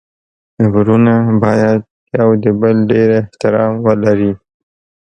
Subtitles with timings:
[0.73, 1.79] ورونه باید
[2.17, 4.31] يو د بل ډير احترام ولري.